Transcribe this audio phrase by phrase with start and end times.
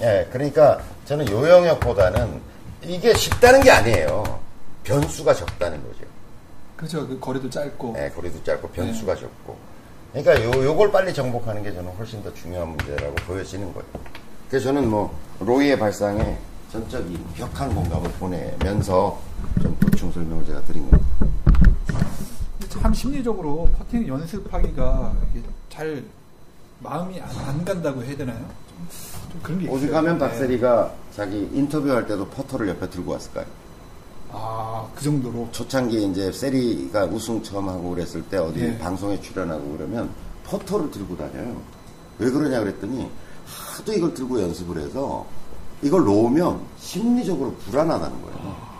[0.00, 2.40] 예, 그러니까 저는 요 영역보다는
[2.82, 4.40] 이게 쉽다는 게 아니에요.
[4.84, 6.00] 변수가 적다는 거죠.
[6.76, 7.06] 그렇죠.
[7.06, 7.94] 그 거리도 짧고.
[7.98, 9.56] 예, 거리도 짧고 변수가 적고.
[10.12, 13.86] 그러니까 요, 요걸 빨리 정복하는 게 저는 훨씬 더 중요한 문제라고 보여지는 거예요.
[14.48, 16.36] 그래서 저는 뭐, 로이의 발상에
[16.72, 19.20] 전적 인 격한 공감을 보내면서
[19.62, 21.10] 좀 보충 설명을 제가 드린 겁니다.
[22.68, 25.12] 참 심리적으로 퍼팅 연습하기가
[25.68, 26.02] 잘
[26.80, 28.38] 마음이 안, 안 간다고 해야 되나요?
[28.38, 28.88] 좀,
[29.32, 29.76] 좀 그런 게 있어요.
[29.76, 30.18] 오죽하면 네.
[30.18, 33.46] 박세리가 자기 인터뷰할 때도 퍼터를 옆에 들고 왔을까요?
[34.32, 35.48] 아, 그 정도로.
[35.52, 38.78] 초창기에 이제 세리가 우승 처음 하고 그랬을 때 어디 네.
[38.78, 40.10] 방송에 출연하고 그러면
[40.44, 41.60] 포터를 들고 다녀요.
[42.18, 43.10] 왜 그러냐 그랬더니
[43.46, 45.26] 하도 이걸 들고 연습을 해서
[45.82, 48.70] 이걸 놓으면 심리적으로 불안하다는 거예요.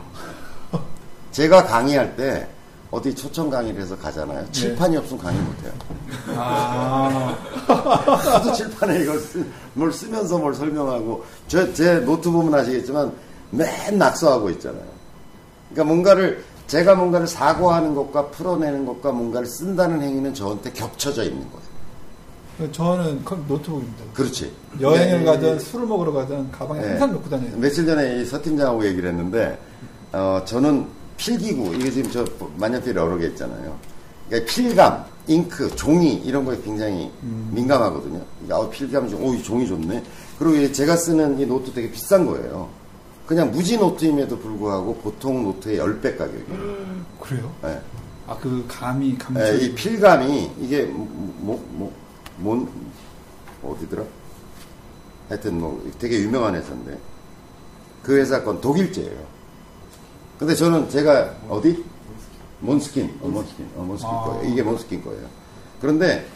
[1.32, 2.48] 제가 강의할 때
[2.90, 4.44] 어디 초청 강의를 해서 가잖아요.
[4.50, 5.72] 칠판이 없으면 강의 못해요.
[6.36, 7.36] 아,
[7.68, 13.12] 하도 칠판에 이걸 쓰, 뭘 쓰면서 뭘 설명하고 저, 제 노트 보면 아시겠지만
[13.50, 14.82] 맨 낙서하고 있잖아요.
[15.72, 22.72] 그러니까 뭔가를 제가 뭔가를 사고하는 것과 풀어내는 것과 뭔가를 쓴다는 행위는 저한테 겹쳐져 있는 거예요.
[22.72, 24.04] 저는 컴- 노트북입니다.
[24.14, 24.52] 그렇지.
[24.80, 26.88] 여행을 네, 가든 이- 술을 먹으러 가든 가방에 네.
[26.91, 27.56] 항상 넣고 다녀요.
[27.56, 29.58] 며칠 전에 이 서팀장하고 얘기를 했는데,
[30.12, 30.86] 어, 저는
[31.20, 32.24] 필기구, 이게 지금 저
[32.56, 33.76] 만년필 여러 개 있잖아요.
[34.28, 37.10] 그러니까 필감, 잉크, 종이, 이런 거에 굉장히
[37.50, 38.24] 민감하거든요.
[38.42, 40.02] 이게, 어, 필감이 좀, 오, 이 종이 좋네.
[40.38, 42.70] 그리고 이 제가 쓰는 이 노트 되게 비싼 거예요.
[43.26, 46.86] 그냥 무지 노트임에도 불구하고 보통 노트의 10배 가격이에요.
[47.20, 47.54] 그래요?
[47.64, 47.80] 예.
[48.26, 49.42] 아, 그 감이 감촉.
[49.42, 51.92] 예, 이 필감이, 이게, 뭐, 뭐,
[52.38, 52.66] 뭔,
[53.62, 54.02] 어디더라?
[55.28, 56.98] 하여튼 뭐, 되게 유명한 회사인데,
[58.02, 59.39] 그 회사 건 독일제예요.
[60.41, 61.84] 근데 저는 제가, 어디?
[62.61, 64.24] 몰스킨, 어, 몰스킨, 어, 몰스킨 아.
[64.24, 64.50] 거예요.
[64.50, 65.27] 이게 몰스킨 거예요.
[65.82, 66.27] 그런데,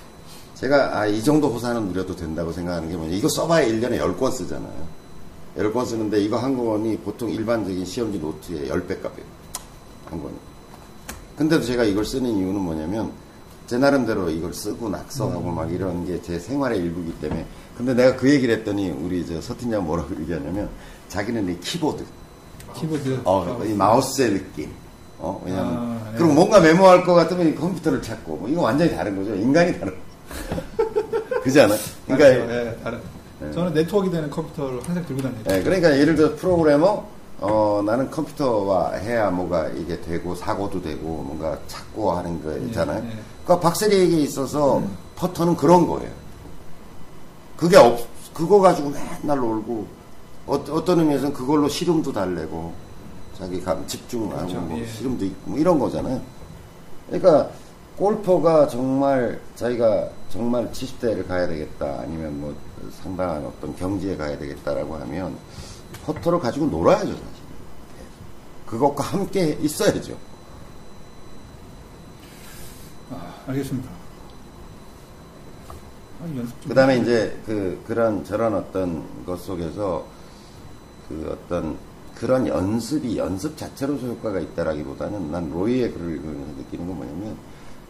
[0.57, 3.15] 제가, 아, 이 정도 호사는 누려도 된다고 생각하는 게 뭐냐.
[3.17, 4.87] 이거 써봐야 1년에 10권 쓰잖아요.
[5.57, 9.27] 10권 쓰는데, 이거 한 권이 보통 일반적인 시험지 노트의 10배 값이에요.
[10.11, 10.35] 한 권이.
[11.39, 13.11] 근데도 제가 이걸 쓰는 이유는 뭐냐면
[13.67, 17.47] 제 나름대로 이걸 쓰고 낙서하고 막 이런 게 제 생활의 일부이기 때문에
[17.77, 20.69] 근데 내가 그 얘기를 했더니 우리 저 서팀장 뭐라고 얘기하냐면
[21.09, 22.05] 자기는 이 키보드
[22.75, 23.21] 키보드.
[23.25, 24.71] 어, 이 마우스의 느낌
[25.19, 26.19] 어, 왜냐면 아, 예.
[26.19, 29.95] 그리고 뭔가 메모할 것 같으면 이 컴퓨터를 찾고 뭐 이거 완전히 다른 거죠 인간이 다른
[31.43, 31.75] 그지 않아?
[32.07, 33.01] 그러니까 예, 다른.
[33.53, 35.41] 저는 네트워크 되는 컴퓨터를 항상 들고 다녀요.
[35.51, 37.05] 예, 그러니까 예를 들어 프로그래머
[37.41, 42.99] 어, 나는 컴퓨터와 해야 뭐가 이게 되고 사고도 되고 뭔가 찾고 하는 거 있잖아요.
[43.05, 43.19] 예.
[43.45, 44.83] 그러니까 박세리에게 있어서
[45.17, 46.11] 퍼터는 그런 거예요.
[47.57, 48.01] 그게 없,
[48.33, 49.87] 그거 가지고 맨날 놀고
[50.47, 52.73] 어, 어떤 의미에서는 그걸로 시름도 달래고
[53.39, 54.61] 자기 감 집중하고 그렇죠.
[54.61, 54.87] 뭐 예.
[54.87, 56.21] 시름도 있고 뭐 이런 거잖아요.
[57.07, 57.51] 그러니까
[57.97, 62.55] 골퍼가 정말 자기가 정말 70대를 가야 되겠다 아니면 뭐
[63.03, 65.37] 상당한 어떤 경지에 가야 되겠다라고 하면
[66.05, 67.23] 퍼터를 가지고 놀아야죠 사실.
[67.23, 68.67] 예.
[68.67, 70.17] 그것과 함께 있어야죠.
[73.11, 73.89] 아, 알겠습니다.
[73.91, 74.05] 아.
[76.67, 80.07] 그 다음에 이제 그, 그런 저런 어떤 것 속에서
[81.09, 81.77] 그 어떤
[82.15, 87.37] 그런 연습이 연습 자체로서 효과가 있다라기보다는 난 로이의 글을 읽으면서 느끼는 건 뭐냐면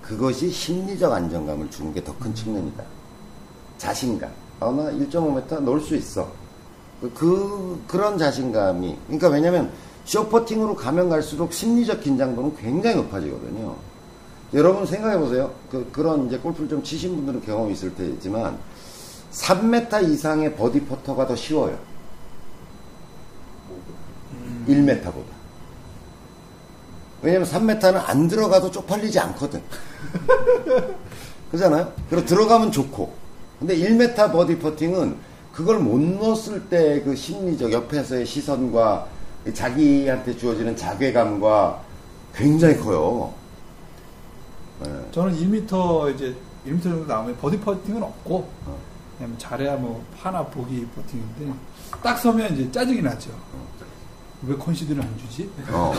[0.03, 2.85] 그것이 심리적 안정감을 주는 게 더 큰 측면이다.
[3.79, 4.31] 자신감.
[4.61, 6.31] 아, 나 1.5m 놀수 있어.
[7.01, 8.97] 그, 그, 그런 자신감이.
[9.07, 9.71] 그러니까 왜냐면
[10.05, 13.75] 쇼퍼팅으로 가면 갈수록 심리적 긴장도는 굉장히 높아지거든요.
[14.55, 15.53] 여러분 생각해 보세요.
[15.71, 18.59] 그, 그런 이제 골프를 좀 치신 분들은 경험이 있을 테지만
[19.33, 21.77] 3m 이상의 버디 퍼터가 더 쉬워요.
[24.67, 25.35] 1m보다.
[27.23, 29.63] 왜냐면 3m는 안 들어가도 쪽팔리지 않거든.
[31.51, 31.93] 그잖아요?
[32.11, 33.13] 그리고 들어가면 좋고.
[33.59, 35.17] 근데 1m 버디 퍼팅은
[35.53, 39.07] 그걸 못 넣었을 때 그 심리적 옆에서의 시선과
[39.55, 41.81] 자기한테 주어지는 자괴감과
[42.35, 43.33] 굉장히 커요.
[44.85, 45.11] 예.
[45.13, 46.35] 저는 1m 이제
[46.67, 48.37] 1m 정도 나오면 버디 퍼팅은 없고
[48.67, 48.79] 어.
[49.17, 51.55] 그냥 잘해야 뭐 하나 보기 퍼팅인데
[52.03, 53.31] 딱 서면 이제 짜증이 나죠.
[54.47, 55.51] 왜 컨시드를 안 주지?
[55.71, 55.93] 어.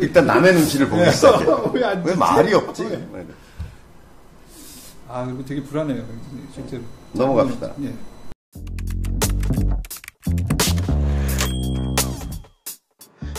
[0.00, 1.44] 일단 남의 눈치를 보기 시작해.
[1.74, 2.18] 왜안 왜 주지?
[2.18, 2.84] 말이 없지?
[5.08, 6.04] 아 그리고 되게 불안해요.
[6.54, 6.82] 실제로.
[7.12, 7.72] 넘어갑시다.
[7.82, 7.92] 예.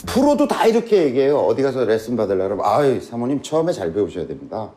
[0.06, 1.38] 프로도 다 이렇게 얘기해요.
[1.40, 4.72] 어디 가서 레슨 받으려면 아유 사모님 처음에 잘 배우셔야 됩니다.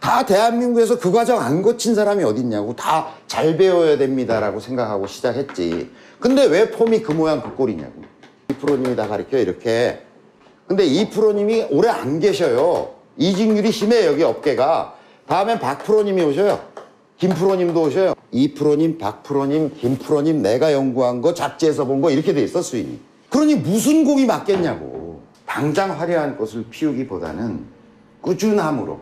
[0.00, 5.90] 다 대한민국에서 그 과정 안 거친 사람이 어딨냐고 다 잘 배워야 됩니다라고 생각하고 시작했지.
[6.20, 8.02] 근데 왜 폼이 그 모양 그 꼴이냐고.
[8.50, 10.00] 이 프로님이 다 가르쳐 이렇게.
[10.66, 12.90] 근데 이 프로님이 오래 안 계셔요.
[13.16, 14.94] 이직률이 심해 여기 업계가.
[15.26, 16.60] 다음엔 박 프로님이 오셔요.
[17.18, 18.14] 김프로님도 오셔요.
[18.30, 23.00] 이프로님, 박프로님, 김프로님 내가 연구한 거 잡지에서 본 거 이렇게 돼 있어 수인이.
[23.30, 25.22] 그러니 무슨 곡이 맞겠냐고.
[25.46, 27.64] 당장 화려한 꽃을 피우기보다는
[28.20, 29.00] 꾸준함으로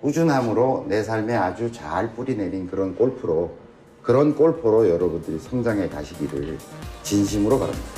[0.00, 3.50] 꾸준함으로 내 삶에 아주 잘 뿌리내린 그런 골프로
[4.02, 6.58] 그런 골프로 여러분들이 성장해 가시기를
[7.02, 7.88] 진심으로 바랍니다.